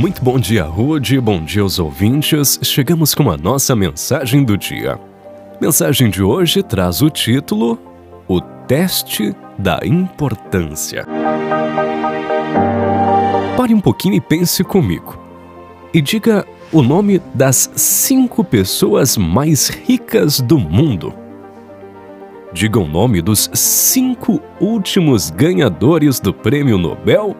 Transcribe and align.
Muito 0.00 0.24
bom 0.24 0.38
dia, 0.38 0.64
Rude, 0.64 1.20
bom 1.20 1.44
dia 1.44 1.60
aos 1.60 1.78
ouvintes. 1.78 2.58
Chegamos 2.62 3.14
com 3.14 3.30
a 3.30 3.36
nossa 3.36 3.76
mensagem 3.76 4.42
do 4.42 4.56
dia. 4.56 4.98
Mensagem 5.60 6.08
de 6.08 6.22
hoje 6.22 6.62
traz 6.62 7.02
o 7.02 7.10
título 7.10 7.78
O 8.26 8.40
Teste 8.40 9.36
da 9.58 9.78
Importância. 9.84 11.06
Pare 13.58 13.74
um 13.74 13.80
pouquinho 13.80 14.14
e 14.14 14.22
pense 14.22 14.64
comigo. 14.64 15.18
E 15.92 16.00
diga 16.00 16.46
o 16.72 16.80
nome 16.80 17.20
das 17.34 17.70
cinco 17.76 18.42
pessoas 18.42 19.18
mais 19.18 19.68
ricas 19.68 20.40
do 20.40 20.58
mundo. 20.58 21.12
Diga 22.54 22.80
o 22.80 22.88
nome 22.88 23.20
dos 23.20 23.50
cinco 23.52 24.40
últimos 24.58 25.28
ganhadores 25.28 26.18
do 26.18 26.32
Prêmio 26.32 26.78
Nobel 26.78 27.36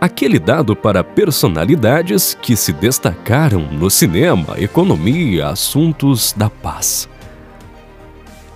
aquele 0.00 0.38
dado 0.38 0.74
para 0.74 1.04
personalidades 1.04 2.36
que 2.40 2.56
se 2.56 2.72
destacaram 2.72 3.60
no 3.70 3.90
cinema, 3.90 4.58
economia, 4.58 5.48
assuntos 5.48 6.32
da 6.32 6.48
paz. 6.48 7.08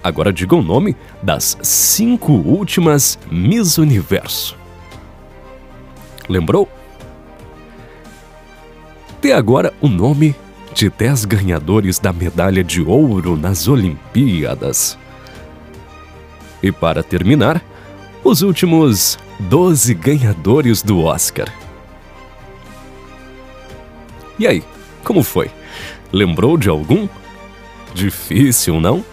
Agora 0.03 0.33
diga 0.33 0.57
o 0.57 0.63
nome 0.63 0.97
das 1.23 1.59
cinco 1.63 2.33
últimas 2.33 3.19
Miss 3.31 3.79
Universo. 3.79 4.57
Lembrou? 6.29 6.69
Dê 9.21 9.33
agora 9.33 9.73
o 9.81 9.89
nome 9.89 10.35
de 10.75 10.91
dez 10.91 11.25
ganhadores 11.25 11.99
da 11.99 12.13
medalha 12.13 12.65
de 12.65 12.83
ouro 12.83 13.37
nas 13.37 13.69
Olimpíadas. 13.69 14.99
E 16.63 16.73
para 16.73 17.03
terminar, 17.03 17.63
os 18.23 18.43
últimos 18.43 19.19
12 19.41 19.95
ganhadores 19.95 20.83
do 20.83 21.03
Oscar. 21.03 21.53
E 24.39 24.47
aí, 24.47 24.63
como 25.03 25.23
foi? 25.23 25.51
Lembrou 26.13 26.57
de 26.57 26.69
algum? 26.69 27.09
Difícil, 27.93 28.81
não? 28.81 29.05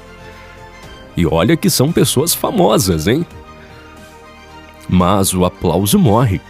E 1.16 1.26
olha 1.26 1.58
que 1.58 1.70
são 1.70 1.92
pessoas 1.92 2.34
famosas, 2.34 3.08
hein? 3.08 3.26
Mas 4.88 5.34
o 5.34 5.46
aplauso 5.46 6.00
morre, 6.00 6.42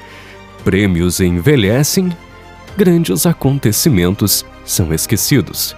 prêmios 0.63 1.19
envelhecem, 1.19 2.16
grandes 2.78 3.25
acontecimentos 3.25 4.45
são 4.66 4.94
esquecidos. 4.94 5.75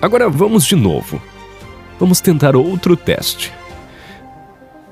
Agora 0.00 0.28
vamos 0.28 0.64
de 0.64 0.76
novo. 0.76 1.20
Vamos 1.98 2.20
tentar 2.20 2.54
outro 2.54 2.96
teste. 2.96 3.52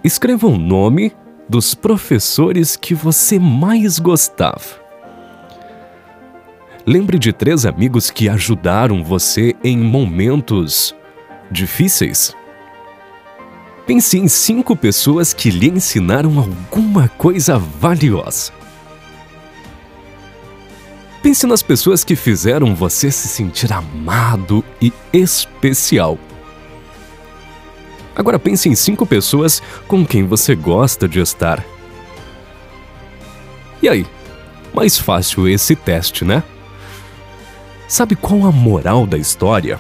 Escreva 0.03 0.47
o 0.47 0.57
nome 0.57 1.13
dos 1.49 1.75
professores 1.75 2.77
que 2.77 2.95
você 2.95 3.39
mais 3.39 3.99
gostava. 3.99 4.85
Lembre 6.87 7.19
de 7.19 7.33
três 7.33 7.67
amigos 7.67 8.11
que 8.11 8.29
ajudaram 8.29 9.03
você 9.03 9.55
em 9.63 9.77
momentos 9.77 10.95
difíceis. 11.51 12.35
Pense 13.87 14.19
em 14.19 14.29
cinco 14.29 14.77
pessoas 14.77 15.33
que 15.33 15.51
lhe 15.51 15.69
ensinaram 15.69 16.39
alguma 16.39 17.09
coisa 17.09 17.59
valiosa. 17.59 18.53
Pense 21.23 21.47
nas 21.47 21.63
pessoas 21.63 22.05
que 22.05 22.15
fizeram 22.15 22.75
você 22.75 23.11
se 23.11 23.27
sentir 23.27 23.73
amado 23.73 24.65
e 24.81 24.93
especial. 25.13 26.19
Agora 28.17 28.39
pense 28.39 28.67
em 28.67 28.75
cinco 28.75 29.05
pessoas 29.05 29.63
com 29.87 30.05
quem 30.05 30.25
você 30.25 30.55
gosta 30.55 31.07
de 31.07 31.21
estar. 31.21 31.63
E 33.83 33.89
aí? 33.89 34.07
Mais 34.73 34.99
fácil 34.99 35.47
esse 35.47 35.77
teste, 35.77 36.25
né? 36.25 36.43
Sabe 37.87 38.17
qual 38.17 38.47
a 38.47 38.51
moral 38.51 39.07
da 39.07 39.19
história? 39.19 39.79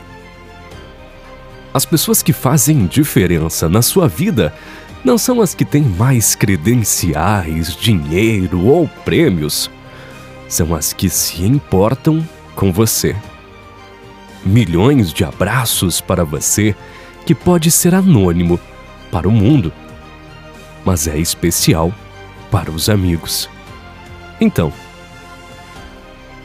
As 1.72 1.86
pessoas 1.86 2.22
que 2.22 2.32
fazem 2.32 2.86
diferença 2.86 3.68
na 3.68 3.80
sua 3.80 4.06
vida 4.06 4.54
não 5.02 5.16
são 5.16 5.40
as 5.40 5.54
que 5.54 5.64
têm 5.64 5.82
mais 5.82 6.34
credenciais, 6.34 7.74
dinheiro 7.74 8.66
ou 8.66 8.86
prêmios. 9.04 9.70
São 10.46 10.74
as 10.74 10.92
que 10.92 11.08
se 11.08 11.42
importam 11.44 12.26
com 12.54 12.70
você. 12.70 13.16
Milhões 14.44 15.12
de 15.12 15.24
abraços 15.24 16.00
para 16.00 16.24
você 16.24 16.74
que 17.26 17.34
pode 17.34 17.70
ser 17.70 17.94
anônimo 17.94 18.58
para 19.10 19.28
o 19.28 19.32
mundo, 19.32 19.72
mas 20.84 21.08
é 21.08 21.18
especial 21.18 21.92
para 22.50 22.70
os 22.70 22.88
amigos. 22.88 23.50
Então, 24.40 24.72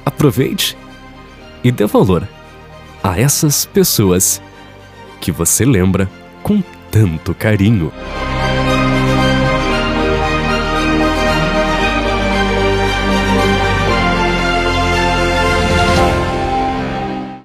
aproveite 0.03 0.75
e 1.63 1.71
dê 1.71 1.85
valor 1.85 2.27
a 3.03 3.19
essas 3.19 3.63
pessoas 3.63 4.41
que 5.19 5.31
você 5.31 5.63
lembra 5.63 6.09
com 6.41 6.63
tanto 6.89 7.35
carinho. 7.35 7.91